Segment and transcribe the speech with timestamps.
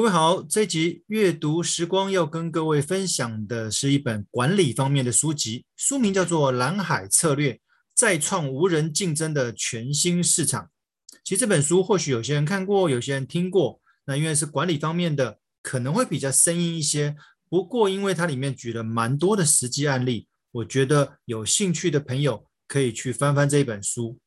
[0.00, 7.60] 各位好，这一集阅读时光要跟各位分享的是一本管理方面的书籍，书名叫做《蓝海策略：
[7.94, 10.64] 再创无人竞争的全新市场》。
[11.22, 13.78] 其实这本书或许有些人看过，有些人听过。
[14.06, 17.14] 那因为是管理方面的，可能会比较生硬一些。
[17.50, 24.18] 不过因为它里面举了蛮多的实际案例，我觉得有兴趣的朋友可以去翻翻这一本书。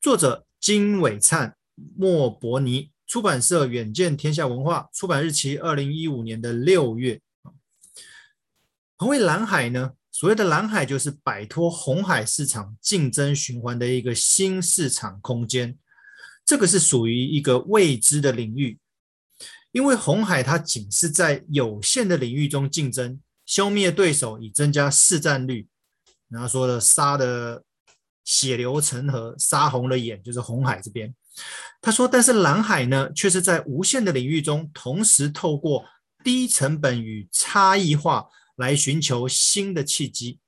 [0.00, 1.54] 作者金伟灿、
[1.98, 2.91] 莫伯尼。
[3.12, 7.20] 出版社远见天下文化，出版日期二零一五年的六月。
[8.96, 9.92] 何谓蓝海呢？
[10.10, 15.76] 所谓的蓝海就是摆脱红海市场竞争循环的一个新市场空间。
[16.46, 18.78] 这个是属于一个未知的领域，
[19.72, 25.68] 因为红海它仅是在有限的领域中竞争，消灭对手以增加市占率。
[26.30, 27.62] 然后说的杀的
[28.24, 31.14] 血流成河，杀红了眼，就是红海这边。
[31.80, 35.84] 他说：“但是蓝海呢，却是在无限的领域中，同时透过
[36.22, 40.38] 低成本与差异化来寻求新的契机。”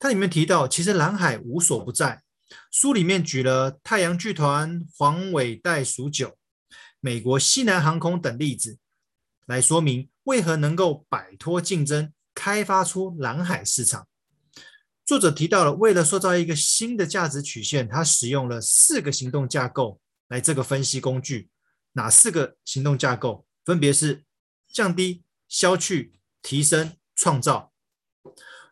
[0.00, 2.22] 它里面提到，其实蓝海无所不在。
[2.70, 6.36] 书里面举了太阳剧团、黄尾袋鼠酒、
[7.00, 8.78] 美国西南航空等例子，
[9.46, 14.08] 来说明为何能够摆脱竞争，开发出蓝海市场。
[15.08, 21.48] 作者提到了，为了塑造一个新的价值曲线，他使用了四个行动架构来这个分析工具。
[21.92, 23.46] 哪四个行动架构？
[23.64, 24.22] 分别是
[24.70, 27.72] 降低、消去、提升、创造。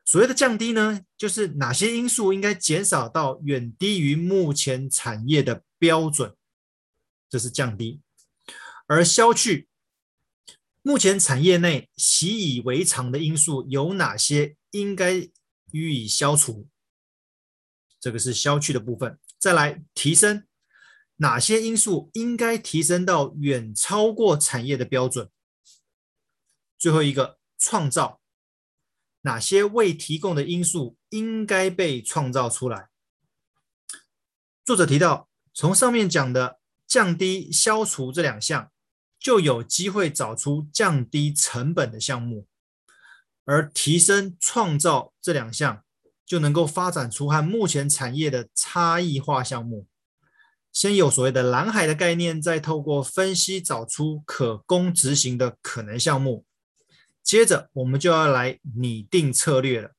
[0.05, 6.37] 所谓的降低呢，就是哪些因素应该减少到远低于目前产业的标准，
[7.31, 8.03] 这是降低。
[8.87, 9.69] 而消去，
[10.83, 15.31] 目前产业内习以为常的因素有哪些应该
[15.73, 16.69] 予以消除，
[18.01, 19.19] 这个是消去的部分。
[19.39, 20.47] 再来提升，
[21.17, 25.31] 哪些因素应该提升到远超过产业的标准？
[26.79, 28.21] 最后一个创造，
[29.23, 32.91] 哪些未提供的因素应该被创造出来？
[34.65, 38.73] 作者提到，从上面讲的降低、消除这两项，
[39.19, 42.47] 就有机会找出降低成本的项目。
[43.47, 45.83] 而提升、创造这两项，
[46.27, 49.87] 就能够发展出和目前产业的差异化项目。
[50.73, 56.45] 先有所谓的蓝海的概念，再透过分析找出可供执行的可能项目。
[57.23, 59.93] 接着，我们就要来拟定策略了。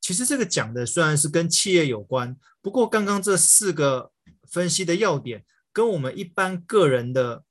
[0.00, 4.12] 其实这个讲的虽然是跟企业有关，不过刚刚这四个
[4.48, 7.44] 分析的要点，跟我们一般个人的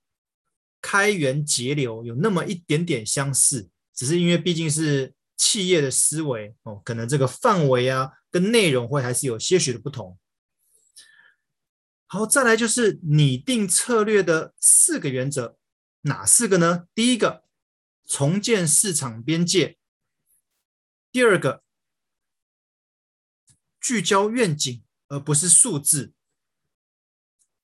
[0.82, 3.70] 开源节流有那么一点点相似。
[4.00, 10.18] 只是因为毕竟是企业的思维哦，可能这个范围啊跟内容会还是有些许的不同。
[12.08, 15.58] 好，再来就是拟定策略的四个原则，
[16.04, 16.88] 哪四个呢？
[16.96, 17.44] 第一个，
[18.06, 19.76] 重建市场边界；
[21.12, 21.62] 第二个，
[23.82, 26.14] 聚焦愿景而不是数字；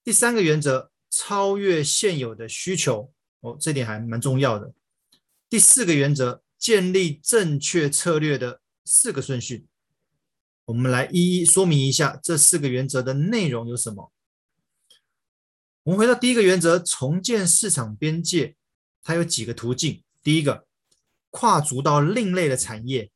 [0.03, 4.73] 第三个原则，超越现有的需求哦，这点还蛮重要的。
[5.55, 9.67] 第四个原则，建立正确策略的四个顺序，
[10.65, 14.11] 我们来一一说明一下这四个原则的内容有什么。
[15.83, 18.57] 我们回到第一个原则，重建市场边界，
[19.01, 20.03] 它有几个途径。
[20.21, 20.67] 第一个，
[21.29, 23.09] 跨足到另类的产业，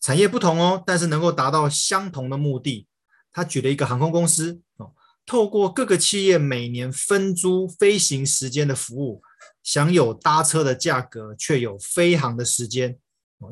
[0.00, 2.88] 产业不同哦，但是能够达到相同的目的。
[3.30, 4.92] 他举了一个航空公司哦，
[5.24, 9.22] 透过各个企业每年分租飞行时间的服务。
[9.66, 12.96] 享有搭车的价格，却有飞航的时间，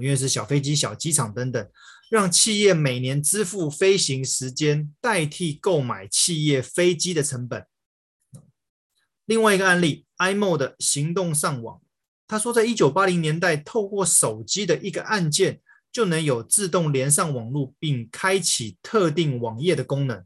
[0.01, 1.69] 因为是小飞机、小机场等等，
[2.09, 7.67] 让企业每年支付飞行时间，代替购买企业飞机的成本。
[9.25, 11.83] 另外一个案例，imo 的行动上网，
[12.29, 15.61] 他说，在一九八零年代，透过手机的一个按键，
[15.91, 20.25] 就能有自动连上网络，并开启特定网页的功能。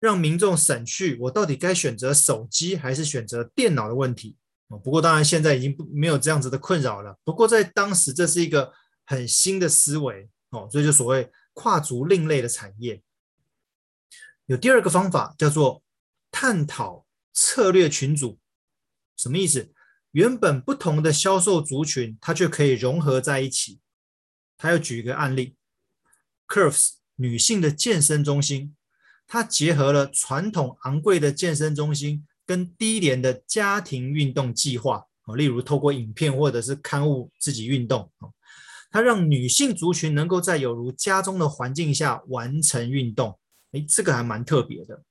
[0.00, 4.34] 让民众省去我到底该选择手机还是选择电脑的问题。
[4.78, 7.18] 不过当然现在已经不没有这样子的困扰了。
[7.24, 8.72] 不过在当时这是一个
[9.04, 13.02] 很新的思维哦，所以就所谓跨足另类的产业。
[14.46, 15.82] 有第二个方法叫做
[16.30, 18.38] 探讨策略群组，
[19.16, 19.72] 什么意思？
[20.12, 23.80] 原本不同的销售族群，它却可以融合在一起。
[24.56, 25.56] 他要举一个案例
[26.48, 28.76] ：Curves 女性的健身中心。
[29.32, 35.06] 它结合了传统昂贵的健身中心跟低廉的家庭运动计划，
[35.36, 38.10] 例如透过影片或者是刊物自己运动，
[38.90, 43.38] 它让女性族群能够在有如家中的环境下完成运动，
[43.70, 45.04] 诶，这个还蛮特别的。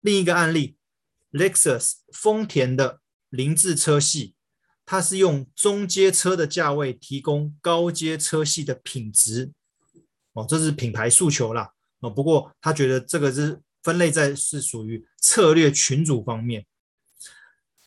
[0.00, 0.76] 另一个案例
[1.32, 3.00] ，Lexus 丰田的
[3.30, 4.36] 凌志车系，
[4.84, 9.50] 它是用中阶车的价位提供高阶车系的品质。
[10.34, 11.72] 哦，这是品牌诉求啦。
[11.98, 16.64] 哦，不过他觉得这个是分类在是属于策略群组方面。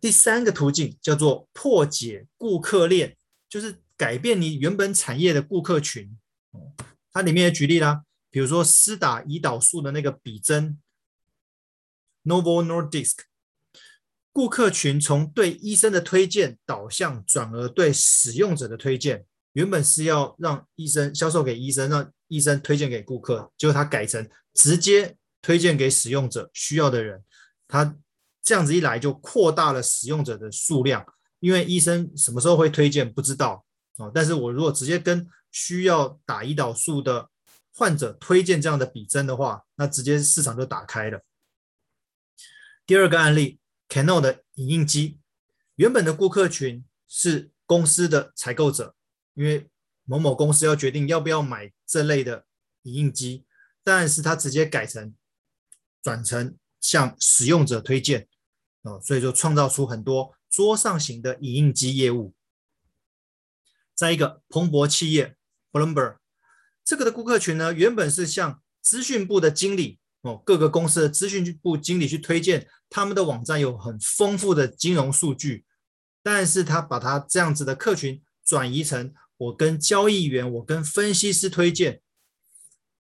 [0.01, 3.15] 第三个途径叫做破解顾客链，
[3.47, 6.17] 就是改变你原本产业的顾客群。
[7.13, 10.77] 它里面也举例啦，比如说施打胰岛素的那个比针
[12.25, 13.19] ，Novo Nordisk，
[14.33, 27.23] 顾客群从对医生的推荐导向转而对使用者的推荐，原本是要让医生销售给医生，让医生推荐给顾客，结果他改成直接推荐给使用者需要的人，
[27.69, 27.95] 他。
[28.41, 31.05] 这样子一来就扩大了使用者的数量，
[31.39, 33.63] 因为医生什么时候会推荐不知道
[33.97, 34.09] 哦。
[34.11, 37.29] 但是我如果直接跟需要打胰岛素的
[37.75, 41.21] 患者推荐这样的比针的话，那直接市场就打开了。
[42.87, 45.19] 第二个案例，Cano 的影印机，
[45.75, 48.95] 原本的顾客群是公司的采购者，
[49.35, 49.69] 因为
[50.05, 52.45] 某某公司要决定要不要买这类的
[52.83, 53.45] 影印机，
[53.83, 55.13] 但是他直接改成
[56.01, 58.27] 转成向使用者推荐。
[58.83, 62.33] 哦，所以就创造出很多桌上型的影印机业务。
[63.93, 65.35] 再一个，彭博企业
[65.69, 66.15] （Bloomberg）
[66.85, 75.65] 这个的顾客群呢，原本是向资讯部的经理哦，各个公司的资讯部经理去推荐他们的网站有很丰富的金融数据，
[76.23, 82.01] 但是他把他这样子的客群转移成我跟交易员、我跟分析师推荐，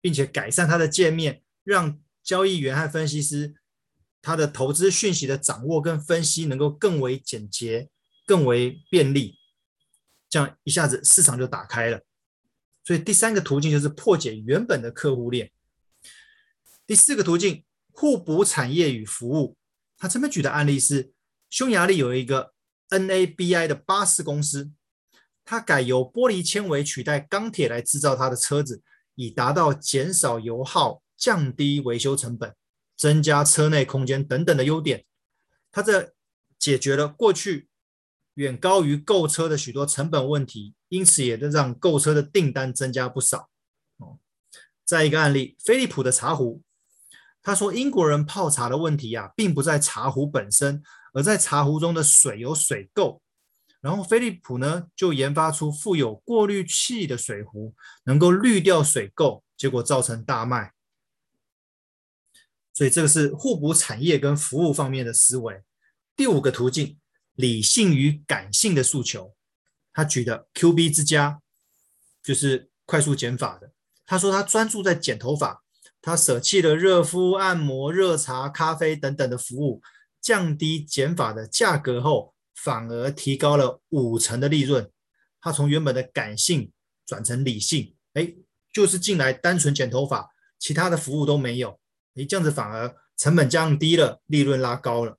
[0.01, 3.57] 并且改善他的界面，让交易员和分析师。
[4.27, 7.89] 他的投资讯息的掌握跟分析能够更为简洁、
[8.27, 9.39] 更为便利，
[10.29, 12.01] 这样一下子市场就打开了。
[12.83, 15.53] 所以第三个途径就是破解原本的客户链。
[16.89, 17.63] 第四个途径，
[17.93, 19.57] 互补产业与服务。
[19.97, 21.13] 他这边举的案例是
[21.49, 22.53] 匈牙利有一个
[22.91, 24.73] NABI 的巴士公司，
[25.45, 28.83] 它改由玻璃纤维取代钢铁来制造它的车子，
[29.15, 32.53] 以达到减少油耗、降低维修成本。
[32.97, 35.05] 增加车内空间等等的优点，
[35.71, 36.15] 它这
[36.59, 37.69] 解决了过去
[38.35, 43.51] 远高于购车的许多成本问题，因此也让购车的订单增加不少。
[43.99, 44.19] 哦，
[44.85, 46.63] 再一个案例，飞利浦的茶壶，
[47.43, 50.83] 他说英国人泡茶的问题啊，并不在茶壶本身，
[51.13, 53.21] 而在茶壶中的水有水垢。
[53.83, 60.73] 然后飞利浦呢就研发出附有过滤器的水壶，能够滤掉水垢，结果造成大卖。
[62.77, 65.63] 所以这个是互补产业跟服务方面的思维。
[66.15, 66.99] 第五个途径，
[67.33, 69.35] 理性与感性的诉求。
[69.95, 71.41] 他举的 QB 之家
[72.23, 73.73] 就是快速剪发的。
[74.05, 75.65] 他说他专注在剪头发，
[76.03, 79.81] 他舍弃了热敷、按摩、热茶、咖啡等等的服务，
[80.21, 84.91] 降低剪发的价格后，反而提高了五成的利润。
[85.41, 86.71] 他从原本的感性
[87.07, 88.35] 转成理性，哎，
[88.71, 90.29] 就是进来单纯剪头发，
[90.59, 91.81] 其他的服务都没有。
[92.17, 95.19] 你这样子反而成本降低了，利润拉高了。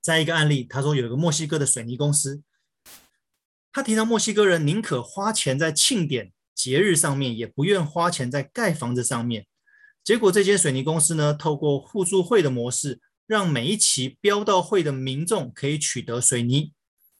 [0.00, 2.42] 再一个案例，他说有一个墨西哥的水泥公司，
[3.72, 9.46] 他提到墨西哥人宁可花钱在庆典节日上面，也不愿花钱在盖房子上面。
[10.02, 16.72] 结果这间水泥公司呢，透过互助会的模式，让每一期标到会的民众可以取得水泥，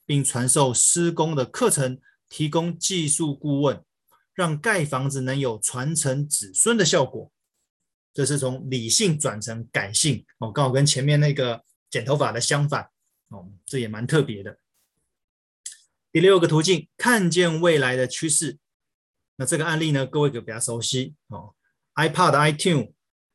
[0.05, 3.85] 并传授施工的课程，提供技术顾问，
[4.33, 7.31] 让盖房子能有传承子孙的效果。
[8.13, 12.89] 这是从理性转成感性哦，刚好跟前面那个剪头发的相反
[13.29, 14.59] 哦，这也蛮特别的。
[16.11, 18.59] 第六个途径，看见未来的趋势。
[19.37, 21.55] 那这个案例呢，各位可比较熟悉哦。
[21.95, 22.93] iPad、iTunes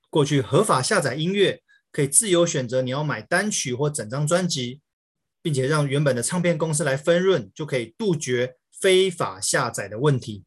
[0.09, 1.61] 过去合法下载音乐，
[1.91, 4.81] 可以自由选择你要买单曲或整张专辑，
[5.41, 10.43] 并且让原本的唱片公司来分润，就可以杜绝非法下载的问题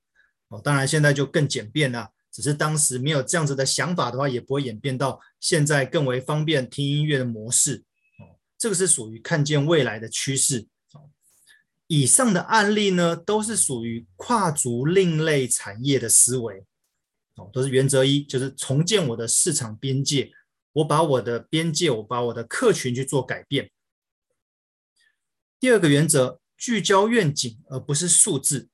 [0.49, 0.61] 哦。
[0.63, 2.11] 当然，现在就更简便了。
[2.37, 7.83] 只是当时没有这样子的想法的话，也不会演变到现在更为方便听音乐的模式。
[8.19, 10.67] 哦，这个是属于看见未来的趋势。
[11.87, 16.63] 以上的案例呢，都是属于跨足另类产业的思维。
[17.37, 20.31] 哦，都是原则一，就是重建我的市场边界。
[20.75, 23.71] 我把我的边界，我把我的客群去做改变。
[25.59, 28.69] 第二个原则，聚焦愿景，而不是数字。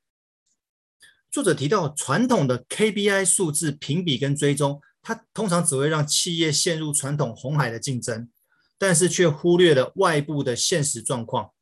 [1.32, 8.28] 作者提到，传统的 KPI 数字评比跟追踪，它通常只会让企业陷入传统红海的竞争，
[8.76, 11.52] 但是却忽略了外部的现实状况。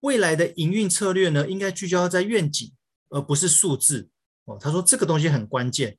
[0.00, 2.70] 未来的营运策略呢，应该聚焦在愿景，
[3.08, 4.10] 而不是数字。
[4.44, 5.96] 哦，他说这个东西很关键。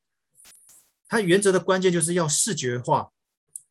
[1.08, 3.10] 它原则的关键就是要视觉化，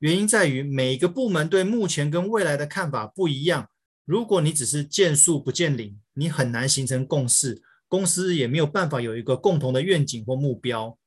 [0.00, 3.70] 原因在于每个部门对目前跟未来的看法不一样。
[4.04, 10.98] 如果你只是见树不见林，你很难形成共识，公司也没有办法有一个共同的愿景或目标。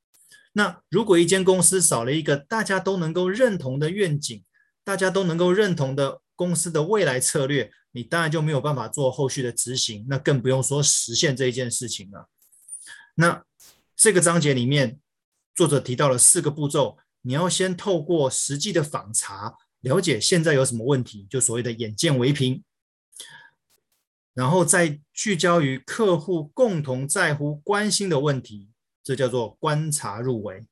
[0.52, 4.42] 那如果一间公司少了一个大家都能够认同的愿景，
[4.82, 12.28] 大家都能够认同的公司的未来策略，你当然就没有办法做后续的执行，那更不用说实现这一件事情了。
[13.14, 13.44] 那
[13.94, 14.98] 这个章节里面，
[15.54, 22.64] 作者提到了四个步骤，你要先透过实际的访查，了解现在有什么问题，就所谓的眼见为凭，
[24.40, 28.70] 然后再聚焦于客户共同在乎、关心的问题。
[29.04, 30.64] 这叫做观察入围，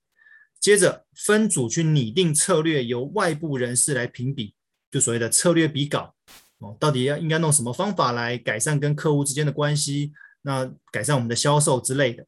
[0.59, 4.55] 接着分组去拟定策略，由外部人士来评比，
[4.91, 6.15] 就所谓的策略比稿
[6.61, 12.25] 哦，到底要应该弄什么方法来改善跟客户之间的关系，那改善我们的销售之类的。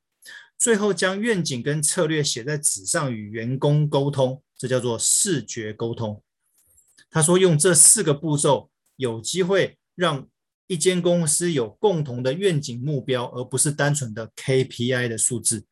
[0.59, 6.23] 最后将愿景跟策略写在纸上与员工沟通，这叫做视觉沟通。
[7.11, 10.29] 他说用这四个步骤，有机会让
[10.71, 15.67] 一间公司有共同的愿景目标，而不是单纯的 KPI 的数字。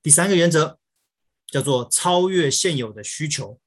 [0.00, 0.78] 第三个原则
[1.48, 3.60] 叫做超越现有的需求。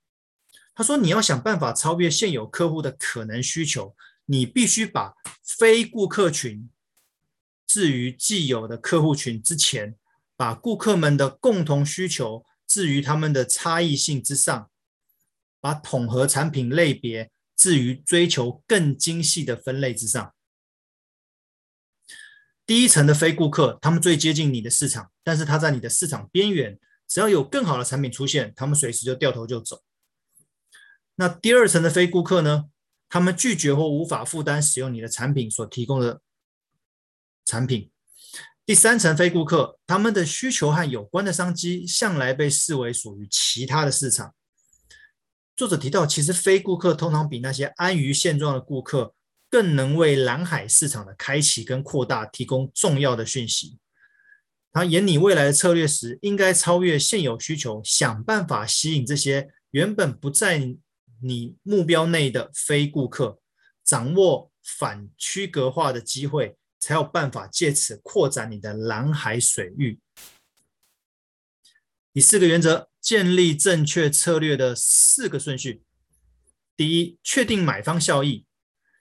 [0.73, 3.97] 他说，你要想办法超越现有客户的可能需求，
[4.27, 5.13] 你必须把
[5.43, 6.69] 非顾客群
[7.67, 9.97] 置于既有的客户群之前，
[10.37, 14.71] 把顾客们的共同需求置于他们的差异性之上，
[15.59, 20.33] 把统合产品类别置于追求更精细的分类之上。
[22.65, 26.79] 第一层的非顾客，他们最接近你的市场，但是他在你的市场边缘。
[27.05, 29.83] 只要有更好的产品出现，他们随时就掉头就走。
[31.15, 32.69] 那第二层的非顾客呢？
[33.09, 36.21] 他们拒绝或无法负担使用你的产品所提供的
[37.43, 37.91] 产品。
[38.63, 44.35] 第三层非顾客，他们的需求和有关的商机向来被视为属于其他的市场。
[45.59, 49.13] 作者提到，其实非顾客通常比那些安于现状的顾客。
[49.49, 53.77] 更能为蓝海市场的开启跟扩大提供重要的讯息。
[54.71, 60.75] 他演拟未来的策略时，应该超越现有需求，想办法吸引这些原本不在
[61.21, 63.39] 你目标内的非顾客，
[63.83, 69.99] 掌握反区隔化的机会，才有办法借此扩展你的蓝海水域。
[72.19, 75.83] 第四个原则，建立正确策略的四个顺序。
[76.75, 78.45] 第一，确定买方效益。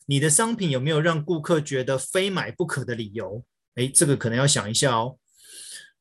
[0.06, 3.44] 你的商品有没有让顾客觉得非买不可的理由？
[3.74, 5.18] 诶，这个可能要想一下哦。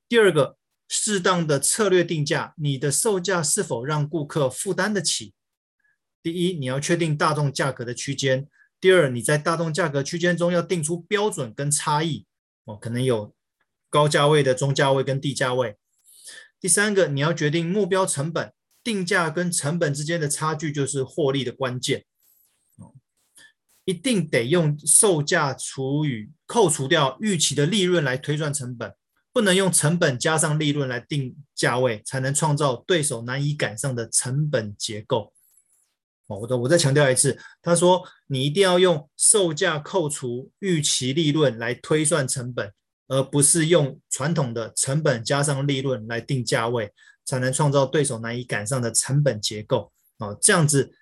[0.08, 5.34] 第二个，适当的策略定价，你的售价是否让顾客负担得起？
[6.22, 8.48] 第一，你要确定大众价格的区间。
[8.80, 12.28] 第二，你在大众价格区间中要定出标准跟差异
[12.66, 13.34] 哦，可能有
[13.90, 15.78] 高价位的、中价位跟低价位。
[16.60, 18.52] 第三个，你要决定目标成本，
[18.84, 22.06] 定价跟成本之间的差距就是获利的关键。
[23.86, 28.94] 一定得用售价除以扣除掉预期的利润来推算成本，
[29.32, 35.32] 不能用成本加上利润来定价位，才能创造对手难以赶上的成本结构。
[36.26, 42.74] 哦，我我再强调一次，他说你一定要用售价扣除预期利润来推算成本，
[43.08, 46.94] 而不是用传统的成本加上利润来定价位，
[47.26, 49.92] 才能创造对手难以赶上的成本结构。
[50.18, 50.94] 哦，这样子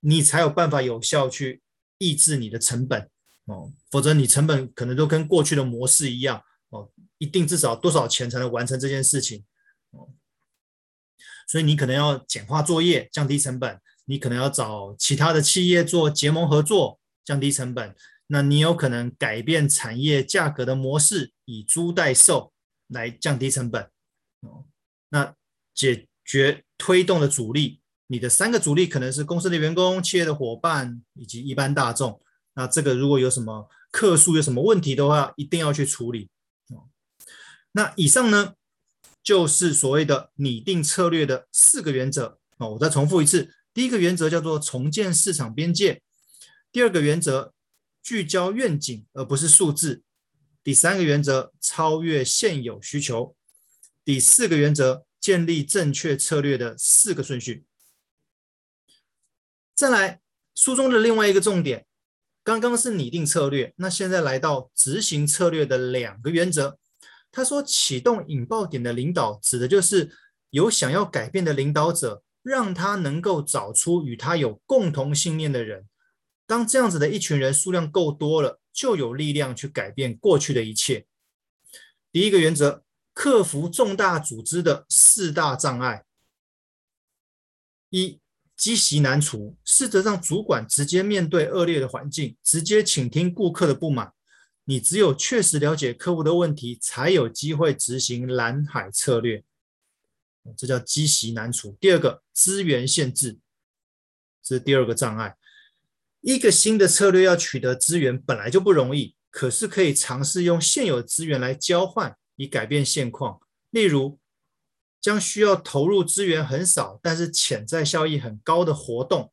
[0.00, 1.62] 你才有办法有效去。
[2.02, 3.10] 抑制你的成本
[3.44, 9.44] 哦，否则你成本可能都跟过去的模式一样哦，一定至少多少钱才能完成这件事情
[9.90, 10.08] 哦，
[11.46, 13.76] 所以你可能要简化作业，降低成本；
[14.06, 17.94] 你可能要找其他的企业做结盟合作，降低成本。
[18.32, 22.52] 那你有可能改变产业价格的模式，以租代售
[22.86, 23.82] 来降低成本
[24.42, 24.66] 哦。
[25.08, 25.34] 那
[25.74, 27.80] 解决推动的阻力。
[28.06, 32.20] 你的三个主力可能是公司的员工、企业的伙伴以及一般大众。
[32.54, 36.28] 那这个如果有什么客诉、有什么问题的话，一定要去处理
[36.68, 36.88] 哦。
[37.72, 38.54] 那以上呢，
[39.22, 42.38] 就是所谓的拟定策略的四个原则。
[42.58, 46.00] 哦，我再重复一次：第一个原则叫做重建市场边界；
[46.70, 47.52] 第二个原则
[48.02, 50.02] 聚焦愿景而不是数字；
[50.62, 53.34] 第三个原则超越现有需求；
[54.04, 57.64] 第四个原则建立正确策略的四个顺序。
[59.74, 60.20] 再来，
[60.54, 61.86] 书中的另外一个重点，
[62.42, 66.78] 刚刚是拟定策略，那现在来到执行策略的两个原则。
[67.32, 70.10] 他说，启动引爆点的领导，指的就是
[70.50, 75.86] 有想要改变的领导者，让他能够找出与他有共同信念的人。
[76.50, 81.06] 当这样子的一群人数量够多了，就有力量去改变过去的一切。
[82.10, 82.82] 第一个原则，
[83.14, 86.04] 克服重大组织的四大障碍。
[87.90, 88.18] 一
[88.56, 94.12] 积习难除，试着让主管直接面对恶劣的环境，直接倾听顾客的不满。
[94.64, 99.44] 你只有确实了解客户的问题，才有机会执行蓝海策略。
[100.56, 101.76] 这叫积习难除。
[101.78, 103.38] 第二个，资源限制，
[104.42, 105.36] 这是第二个障碍。
[106.20, 113.40] 一个新的策略要取得资源本来就不容易，可是可以尝试用现有资源来交换，以改变现况。
[113.70, 114.18] 例如，
[115.00, 119.32] 将需要投入资源很少，但是潜在效益很高的活动，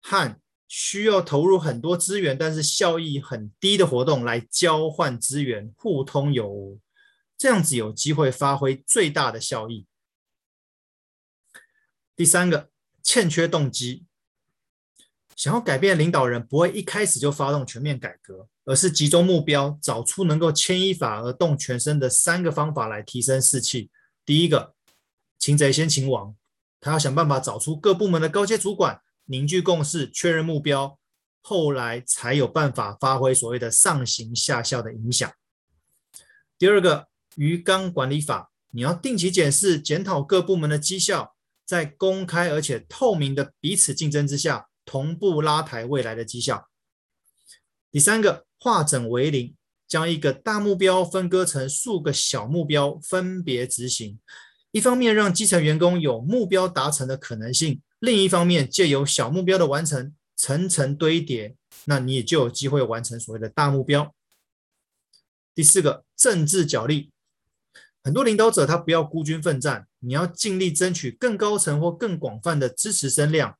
[0.00, 6.80] 和需要投入很多资源，但是效益很低的活动来交换资源，互通有无，
[7.36, 9.86] 这样子有机会发挥最大的效益。
[12.14, 12.70] 第三个，
[13.02, 14.04] 欠缺动机，
[15.36, 23.90] 想要改变领导人不会一开始就发动全面改革，而是集中目标，找出能够牵一发而动全身的三个方法来提升士气。
[24.24, 24.74] 第一个，
[25.38, 26.34] 擒贼先擒王，
[26.80, 29.00] 他要想办法找出各部门的高阶主管。
[29.28, 31.00] 凝聚共识，确认目标，
[31.42, 35.28] 后来才有办法发挥所谓的上行下效的影响。
[36.56, 41.34] 第二个鱼缸管理法，你要定期检视、检讨各部门的绩效，
[41.66, 46.70] 在公开而且透明的彼此竞争之下，同步拉抬未来的绩效。
[47.90, 49.54] 第三个化整为零，
[49.86, 54.18] 将一个大目标分割成数个小目标，分别执行。
[54.70, 57.82] 一方面让基层员工有目标达成的可能性。
[57.98, 64.14] 另一方面，借由小目标的完成，层层堆叠，那你也就有机会完成所谓的大目标。
[65.54, 67.10] 第四个，政治角力，
[68.04, 73.56] 很多领导者他不要孤军奋战，你要尽力争取更高层或更广泛的支持声量。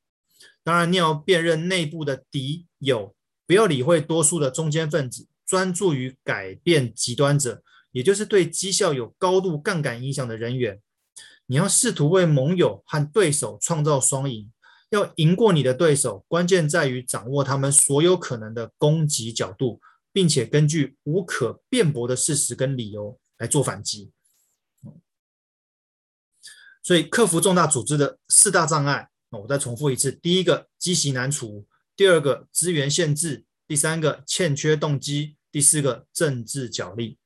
[0.67, 3.15] 当然，你要辨认内部的敌友，
[3.47, 10.83] 不要理会多数的中间分子，专注于改变极端者，也就是对绩效有高度杠杆影响的人员。
[11.47, 14.51] 你要试图为盟友和对手创造双赢，
[14.91, 19.81] 要赢过你的对手，关键在于掌握他们所有可能的攻击角度，
[20.13, 24.11] 并且根据无可辩驳的事实跟理由来做反击。
[26.83, 37.19] 所以，克服重大组织的四大障碍，我再重复一次：第一个，积习难除；第二个，资源限制；第三个，欠缺动机；第四个，政治角力。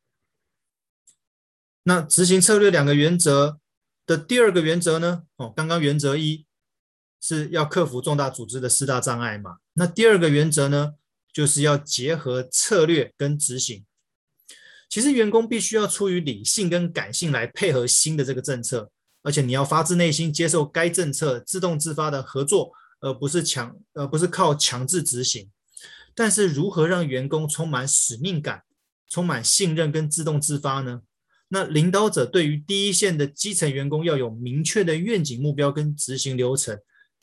[1.85, 3.59] 那执行策略两个原则。
[4.07, 5.23] 的第二个原则呢？
[5.37, 6.45] 哦，刚刚原则一
[7.21, 9.59] 是要克服重大组织的四大障碍嘛。
[9.75, 10.95] 那第二个原则呢，
[11.33, 13.87] 就是要结合策略跟执行。
[14.89, 18.91] 其实员工必须要出于理性跟感性来配合新的这个政策，
[19.23, 25.51] 而且你要发自内心接受该政策，自动自发的合作，而不是强，而不是靠强制执行。
[26.15, 28.63] 但是如何让员工充满使命感、
[29.09, 31.03] 充满信任跟自动自发呢？
[31.49, 36.79] 那领导者对于第一线的基层员工要有明确的愿景目标跟执行流程，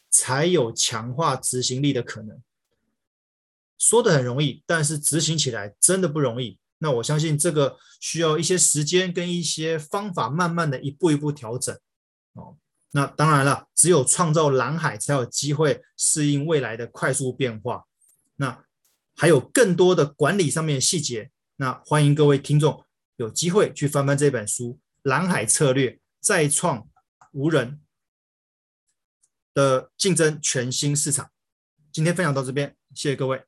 [0.10, 2.42] 才有强化执行力的可能。
[3.78, 6.60] 说的很容易，但是执行起来真的不容易。
[6.80, 11.78] 那我相信这个需要一些时间跟一些方法，慢慢的一步一步调整。
[12.38, 12.58] 哦，
[12.92, 17.86] 那当然了，只有创造蓝海，才有机会适应未来的快速变化。
[18.38, 18.64] 那
[19.16, 22.86] 还有更多的管理上面的细节，那欢迎各位听众。
[23.16, 26.88] 有机会去翻翻这本书《蓝海策略：再创
[27.32, 27.82] 无人
[29.56, 31.26] 的竞争全新市场》。
[31.92, 33.44] 今天分享到这边，谢谢各位。